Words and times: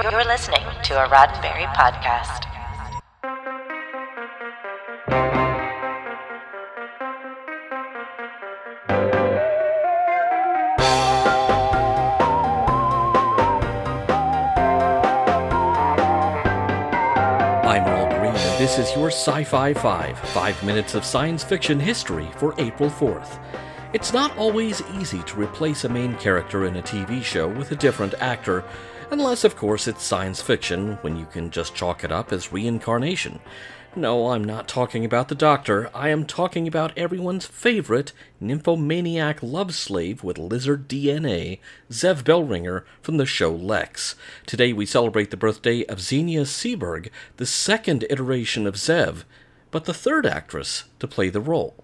You're 0.00 0.24
listening 0.24 0.62
to 0.84 1.04
a 1.04 1.08
Roddenberry 1.08 1.66
podcast. 1.74 2.44
I'm 17.64 17.84
Earl 17.88 18.06
Green, 18.06 18.26
and 18.26 18.60
this 18.60 18.78
is 18.78 18.94
your 18.94 19.08
Sci 19.08 19.42
Fi 19.42 19.74
5, 19.74 20.18
five 20.20 20.62
minutes 20.62 20.94
of 20.94 21.04
science 21.04 21.42
fiction 21.42 21.80
history 21.80 22.28
for 22.36 22.54
April 22.58 22.88
4th. 22.88 23.40
It's 23.92 24.12
not 24.12 24.36
always 24.36 24.80
easy 25.00 25.22
to 25.24 25.40
replace 25.40 25.84
a 25.84 25.88
main 25.88 26.14
character 26.18 26.66
in 26.66 26.76
a 26.76 26.82
TV 26.82 27.20
show 27.24 27.48
with 27.48 27.72
a 27.72 27.76
different 27.76 28.14
actor, 28.20 28.62
unless, 29.10 29.44
of 29.44 29.56
course, 29.56 29.88
it's 29.88 30.02
science 30.02 30.40
fiction, 30.40 30.98
when 31.02 31.16
you 31.16 31.26
can 31.26 31.50
just 31.50 31.74
chalk 31.74 32.04
it 32.04 32.12
up 32.12 32.32
as 32.32 32.52
reincarnation. 32.52 33.40
No, 33.96 34.30
I'm 34.30 34.44
not 34.44 34.68
talking 34.68 35.04
about 35.04 35.28
the 35.28 35.34
Doctor. 35.34 35.90
I 35.94 36.10
am 36.10 36.26
talking 36.26 36.68
about 36.68 36.96
everyone's 36.96 37.46
favorite 37.46 38.12
nymphomaniac 38.38 39.42
love 39.42 39.74
slave 39.74 40.22
with 40.22 40.38
lizard 40.38 40.88
DNA, 40.88 41.58
Zev 41.90 42.22
Bellringer 42.22 42.84
from 43.00 43.16
the 43.16 43.26
show 43.26 43.56
Lexx. 43.56 44.14
Today 44.46 44.72
we 44.72 44.86
celebrate 44.86 45.30
the 45.30 45.36
birthday 45.36 45.84
of 45.86 46.00
Xenia 46.00 46.42
Seeberg, 46.42 47.08
the 47.38 47.46
second 47.46 48.04
iteration 48.10 48.66
of 48.66 48.74
Zev, 48.74 49.24
but 49.70 49.84
the 49.84 49.94
third 49.94 50.26
actress 50.26 50.84
to 51.00 51.08
play 51.08 51.28
the 51.28 51.40
role. 51.40 51.74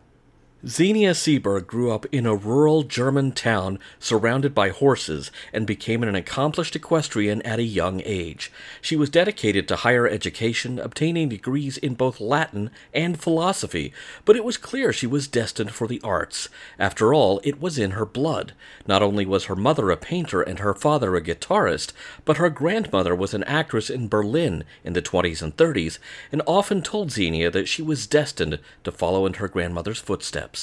Xenia 0.66 1.12
Seeberg 1.12 1.66
grew 1.66 1.92
up 1.92 2.06
in 2.10 2.24
a 2.24 2.34
rural 2.34 2.84
German 2.84 3.32
town 3.32 3.78
surrounded 3.98 4.54
by 4.54 4.70
horses 4.70 5.30
and 5.52 5.66
became 5.66 6.02
an 6.02 6.14
accomplished 6.14 6.74
equestrian 6.74 7.42
at 7.42 7.58
a 7.58 7.64
young 7.64 8.00
age. 8.06 8.50
She 8.80 8.96
was 8.96 9.10
dedicated 9.10 9.68
to 9.68 9.76
higher 9.76 10.08
education, 10.08 10.78
obtaining 10.78 11.28
degrees 11.28 11.76
in 11.76 11.96
both 11.96 12.18
Latin 12.18 12.70
and 12.94 13.20
philosophy, 13.20 13.92
but 14.24 14.36
it 14.36 14.44
was 14.44 14.56
clear 14.56 14.90
she 14.90 15.06
was 15.06 15.28
destined 15.28 15.72
for 15.72 15.86
the 15.86 16.00
arts. 16.02 16.48
After 16.78 17.12
all, 17.12 17.42
it 17.44 17.60
was 17.60 17.78
in 17.78 17.90
her 17.90 18.06
blood. 18.06 18.54
Not 18.86 19.02
only 19.02 19.26
was 19.26 19.44
her 19.44 19.56
mother 19.56 19.90
a 19.90 19.98
painter 19.98 20.40
and 20.40 20.60
her 20.60 20.72
father 20.72 21.14
a 21.14 21.20
guitarist, 21.20 21.92
but 22.24 22.38
her 22.38 22.48
grandmother 22.48 23.14
was 23.14 23.34
an 23.34 23.44
actress 23.44 23.90
in 23.90 24.08
Berlin 24.08 24.64
in 24.82 24.94
the 24.94 25.02
20s 25.02 25.42
and 25.42 25.54
30s 25.58 25.98
and 26.32 26.40
often 26.46 26.80
told 26.80 27.12
Xenia 27.12 27.50
that 27.50 27.68
she 27.68 27.82
was 27.82 28.06
destined 28.06 28.60
to 28.82 28.90
follow 28.90 29.26
in 29.26 29.34
her 29.34 29.48
grandmother's 29.48 30.00
footsteps. 30.00 30.53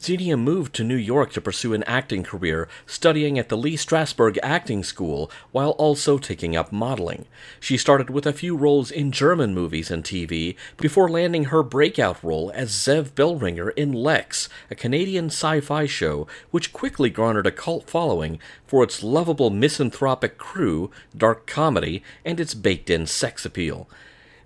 Xenia 0.00 0.36
moved 0.36 0.74
to 0.74 0.84
New 0.84 0.96
York 0.96 1.32
to 1.32 1.40
pursue 1.40 1.74
an 1.74 1.82
acting 1.84 2.22
career, 2.22 2.68
studying 2.86 3.38
at 3.38 3.48
the 3.48 3.56
Lee 3.56 3.76
Strasberg 3.76 4.38
Acting 4.42 4.82
School 4.82 5.30
while 5.52 5.70
also 5.72 6.18
taking 6.18 6.56
up 6.56 6.72
modeling. 6.72 7.26
She 7.60 7.76
started 7.76 8.10
with 8.10 8.26
a 8.26 8.32
few 8.32 8.56
roles 8.56 8.90
in 8.90 9.12
German 9.12 9.54
movies 9.54 9.90
and 9.90 10.02
TV 10.02 10.56
before 10.76 11.08
landing 11.08 11.44
her 11.44 11.62
breakout 11.62 12.22
role 12.22 12.50
as 12.54 12.70
Zev 12.70 13.14
Bellringer 13.14 13.70
in 13.70 13.92
Lexx, 13.92 14.48
a 14.70 14.74
Canadian 14.74 15.26
sci 15.26 15.60
fi 15.60 15.86
show 15.86 16.26
which 16.50 16.72
quickly 16.72 17.10
garnered 17.10 17.46
a 17.46 17.52
cult 17.52 17.88
following 17.88 18.38
for 18.66 18.82
its 18.82 19.02
lovable 19.02 19.50
misanthropic 19.50 20.38
crew, 20.38 20.90
dark 21.16 21.46
comedy, 21.46 22.02
and 22.24 22.40
its 22.40 22.54
baked 22.54 22.90
in 22.90 23.06
sex 23.06 23.44
appeal. 23.44 23.88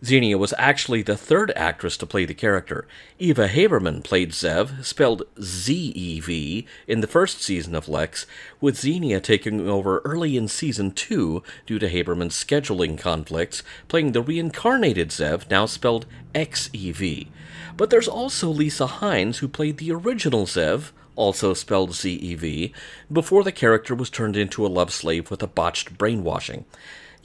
Xenia 0.07 0.39
was 0.39 0.55
actually 0.57 1.03
the 1.03 1.17
third 1.17 1.53
actress 1.57 1.97
to 1.97 2.07
play 2.07 2.25
the 2.25 2.33
character. 2.33 2.87
Eva 3.19 3.49
Habermann 3.49 4.05
played 4.05 4.31
Zev, 4.31 4.85
spelled 4.85 5.25
Z 5.43 5.75
E 5.75 6.21
V, 6.21 6.65
in 6.87 7.01
the 7.01 7.09
first 7.09 7.43
season 7.43 7.75
of 7.75 7.87
Lexx, 7.87 8.25
with 8.61 8.79
Xenia 8.79 9.21
taking 9.21 9.69
over 9.69 9.99
early 10.05 10.37
in 10.37 10.47
season 10.47 10.93
2 10.93 11.43
due 11.67 11.81
to 11.81 11.89
Habermann's 11.89 12.37
scheduling 12.37 12.97
conflicts, 12.97 13.65
playing 13.89 14.12
the 14.12 14.23
reincarnated 14.23 15.09
Zev, 15.09 15.51
now 15.51 15.67
spelled 15.67 16.06
X 16.37 16.71
E 16.73 16.93
V. 16.93 17.28
But 17.77 17.91
there's 17.91 18.06
also 18.06 18.49
Lisa 18.49 18.87
Hynes, 18.87 19.38
who 19.38 19.49
played 19.49 19.78
the 19.78 19.91
original 19.91 20.47
Zev, 20.47 20.93
also 21.17 21.53
spelled 21.53 21.94
Z 21.94 22.15
E 22.15 22.37
V, 22.37 22.73
before 23.12 23.43
the 23.43 23.50
character 23.50 23.93
was 23.93 24.11
turned 24.11 24.37
into 24.37 24.65
a 24.65 24.69
love 24.69 24.93
slave 24.93 25.33
with 25.33 25.43
a 25.43 25.49
botched 25.49 25.99
brainwashing. 25.99 26.65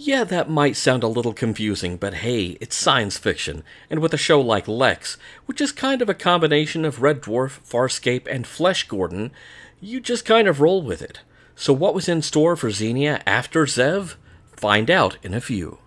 Yeah, 0.04 0.24
that 0.24 0.50
might 0.50 0.78
sound 0.78 1.04
a 1.04 1.08
little 1.08 1.32
confusing, 1.32 1.96
but 1.96 2.16
hey, 2.16 2.58
it's 2.60 2.76
science 2.76 3.20
fiction, 3.20 3.64
and 3.88 4.00
with 4.00 4.16
a 4.16 4.18
show 4.18 4.42
like 4.42 4.66
Lexx, 4.66 5.16
which 5.46 5.62
is 5.62 5.72
kind 5.72 6.02
of 6.02 6.10
a 6.10 6.16
combination 6.16 6.86
of 6.86 7.04
Red 7.04 7.22
Dwarf, 7.22 7.60
Farscape, 7.62 8.26
and 8.28 8.48
Flesh 8.48 8.88
Gordon, 8.88 9.30
you 9.80 10.00
just 10.00 10.26
kind 10.26 10.48
of 10.48 10.60
roll 10.60 10.82
with 10.82 11.04
it. 11.04 11.20
So, 11.56 11.72
what 11.72 11.94
was 11.94 12.10
in 12.10 12.24
store 12.24 12.56
for 12.56 12.72
Xenia 12.72 13.22
after 13.28 13.66
Zev? 13.68 14.16
Find 14.54 14.90
out 14.90 15.18
in 15.22 15.36
a 15.36 15.40
few. 15.40 15.78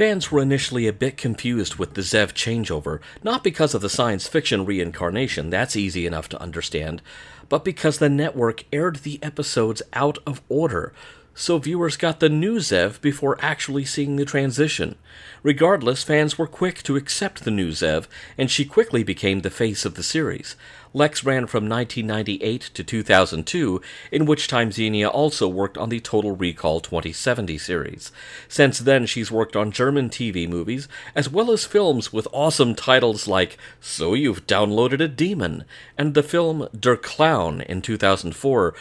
Fans 0.00 0.32
were 0.32 0.40
initially 0.40 0.86
a 0.86 0.94
bit 0.94 1.18
confused 1.18 1.74
with 1.74 1.92
the 1.92 2.00
Zev 2.00 2.32
changeover, 2.32 3.00
not 3.22 3.44
because 3.44 3.74
of 3.74 3.82
the 3.82 3.90
science 3.90 4.26
fiction 4.26 4.64
reincarnation, 4.64 5.50
that's 5.50 5.76
easy 5.76 6.06
enough 6.06 6.26
to 6.30 6.40
understand, 6.40 7.02
but 7.50 7.66
because 7.66 7.98
the 7.98 8.08
network 8.08 8.64
aired 8.72 9.00
the 9.00 9.18
episodes 9.22 9.82
out 9.92 10.16
of 10.26 10.40
order, 10.48 10.94
so 11.34 11.58
viewers 11.58 11.96
got 11.96 12.20
the 12.20 12.28
new 12.28 12.56
Zev 12.56 13.00
before 13.00 13.38
actually 13.40 13.84
seeing 13.84 14.16
the 14.16 14.24
transition. 14.24 14.96
Regardless, 15.42 16.02
fans 16.02 16.36
were 16.36 16.46
quick 16.46 16.82
to 16.82 16.96
accept 16.96 17.44
the 17.44 17.50
new 17.50 17.70
Zev, 17.70 18.06
and 18.36 18.50
she 18.50 18.64
quickly 18.64 19.02
became 19.02 19.40
the 19.40 19.50
face 19.50 19.84
of 19.84 19.94
the 19.94 20.02
series. 20.02 20.56
Lexx 20.92 21.24
ran 21.24 21.46
from 21.46 21.68
1998 21.68 22.62
to 22.74 22.82
2002, 22.82 23.80
in 24.10 24.26
which 24.26 24.48
time 24.48 24.72
Xenia 24.72 25.08
also 25.08 25.46
worked 25.46 25.78
on 25.78 25.88
the 25.88 26.00
Total 26.00 26.34
Recall 26.34 26.80
2070 26.80 27.58
series. 27.58 28.10
Since 28.48 28.80
then, 28.80 29.06
she's 29.06 29.30
worked 29.30 29.54
on 29.54 29.70
German 29.70 30.10
TV 30.10 30.48
movies, 30.48 30.88
as 31.14 31.28
well 31.28 31.52
as 31.52 31.64
films 31.64 32.12
with 32.12 32.26
awesome 32.32 32.74
titles 32.74 33.28
like 33.28 33.56
So 33.80 34.14
You've 34.14 34.48
Downloaded 34.48 35.00
a 35.00 35.06
Demon, 35.06 35.64
and 35.96 36.14
the 36.14 36.24
film 36.24 36.66
Der 36.78 36.96
Clown 36.96 37.60
in 37.60 37.82
2004 37.82 38.74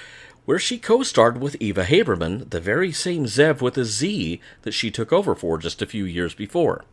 where 0.49 0.57
she 0.57 0.79
co 0.79 1.03
starred 1.03 1.39
with 1.39 1.55
Eva 1.59 1.85
Habermann, 1.85 2.49
the 2.49 2.59
very 2.59 2.91
same 2.91 3.25
Zev 3.25 3.61
with 3.61 3.77
a 3.77 3.85
Z 3.85 4.41
that 4.63 4.71
she 4.71 4.89
took 4.89 5.13
over 5.13 5.35
for 5.35 5.59
just 5.59 5.79
a 5.79 5.85
few 5.85 6.05
years 6.05 6.33
before. 6.33 6.83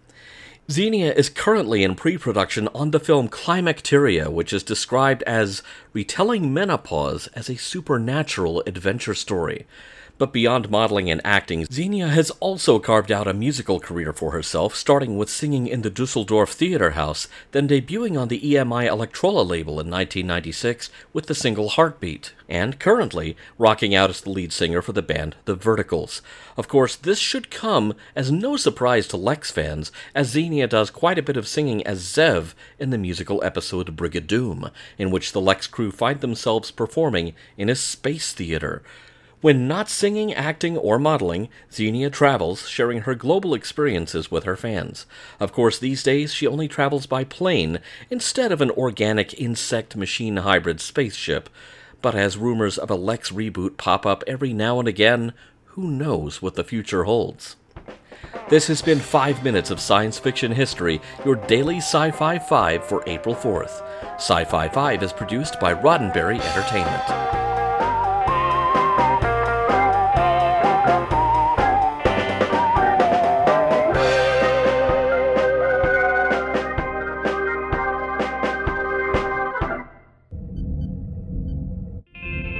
Xenia 0.71 1.15
is 1.15 1.31
currently 1.31 1.83
in 1.83 1.95
pre 1.95 2.19
production 2.19 2.69
on 2.75 2.91
the 2.91 3.00
film 3.00 3.31
Climacteria, 3.31 4.28
which 4.31 4.53
is 4.53 4.62
described 4.62 5.22
as 5.22 5.62
retelling 5.95 6.53
menopause 6.53 7.28
as 7.28 7.49
a 7.49 7.56
supernatural 7.56 8.62
adventure 8.66 9.15
story. 9.15 9.66
But 10.19 10.32
beyond 10.32 10.71
modeling 10.71 11.10
and 11.10 11.21
acting, 11.27 11.66
Xenia 11.71 12.09
has 12.09 12.31
also 12.41 12.78
carved 12.78 13.12
out 13.12 13.28
a 13.28 13.34
musical 13.34 13.78
career 13.78 14.15
for 14.15 14.31
herself, 14.31 14.75
starting 14.75 15.19
with 15.19 15.28
singing 15.28 15.66
in 15.66 15.82
the 15.82 15.91
Dusseldorf 15.91 16.53
Theater 16.53 16.93
House, 16.93 17.28
then 17.53 17.69
debuting 17.69 18.19
on 18.19 18.28
the 18.28 18.41
EMI 18.41 18.87
Electrola 18.87 19.47
label 19.47 19.72
in 19.72 19.91
1996 19.91 20.88
with 21.12 21.27
the 21.27 21.34
single 21.34 21.69
Heartbeat, 21.69 22.32
and 22.49 22.78
currently 22.78 23.37
rocking 23.59 23.94
out 23.94 24.09
as 24.09 24.22
the 24.22 24.31
lead 24.31 24.54
singer 24.54 24.81
for 24.81 24.93
the 24.93 25.03
band 25.03 25.37
The 25.44 25.54
Verticals. 25.54 26.22
Of 26.56 26.66
course, 26.66 26.97
this 26.97 27.19
should 27.19 27.50
come 27.50 27.93
as 28.15 28.33
no 28.33 28.56
surprise 28.56 29.06
to 29.09 29.19
Lexx 29.19 29.53
fans, 29.53 29.93
as 30.15 30.28
Xenia 30.28 30.66
does 30.66 30.88
quite 30.88 31.19
a 31.19 31.22
bit 31.22 31.37
of 31.37 31.47
singing 31.47 31.87
as 31.87 32.00
Zev 32.00 32.54
in 32.78 32.88
the 32.88 32.97
musical 32.97 33.44
episode 33.44 33.94
Brigadoon, 33.94 34.71
in 34.97 35.10
which 35.10 35.33
the 35.33 35.43
Lexx 35.43 35.71
crew 35.71 35.91
find 35.91 36.22
themselves 36.22 36.71
performing 36.71 37.34
in 37.59 37.69
a 37.69 37.75
space 37.75 38.33
theater. 38.33 38.83
When 39.42 39.69
not 39.69 39.91
singing, 39.91 40.32
acting, 40.32 40.78
or 40.78 40.98
modeling, 40.98 41.48
Xenia 41.70 42.08
travels, 42.08 42.69
sharing 42.69 43.02
her 43.02 43.14
global 43.14 43.52
experiences 43.52 44.30
with 44.30 44.44
her 44.44 44.56
fans. 44.56 45.04
Of 45.38 45.52
course, 45.52 45.78
these 45.78 46.02
days 46.02 46.32
she 46.32 46.47
only 46.47 46.69
travels 46.69 47.06
by 47.06 47.24
plane 47.24 47.80
instead 48.08 48.50
of 48.50 48.62
an 48.62 48.70
organic 48.70 49.38
insect 49.38 49.94
machine 49.94 50.38
hybrid 50.38 50.80
spaceship. 50.80 51.50
But 52.00 52.15
as 52.15 52.38
rumors 52.38 52.78
of 52.78 52.91
a 52.91 52.97
Lexx 52.97 53.33
reboot 53.33 53.77
pop 53.77 54.06
up 54.06 54.24
every 54.27 54.54
now 54.54 54.78
and 54.78 54.88
again, 54.88 55.34
who 55.65 55.91
knows 55.91 56.41
what 56.41 56.54
the 56.54 56.65
future 56.65 57.04
holds? 57.04 57.56
This 58.48 58.68
has 58.68 58.80
been 58.80 59.00
5 59.00 59.44
Minutes 59.44 59.71
of 59.71 59.80
Science 59.80 60.18
Fiction 60.18 60.53
History, 60.53 61.00
your 61.24 61.36
daily 61.36 61.77
Sci 61.78 62.10
Fi 62.12 62.39
5 62.39 62.84
for 62.84 63.03
April 63.06 63.34
4th. 63.34 63.82
Sci 64.15 64.44
Fi 64.44 64.68
5 64.68 65.03
is 65.03 65.12
produced 65.12 65.60
by 65.60 65.74
Roddenberry 65.74 66.41
Entertainment. 66.41 67.46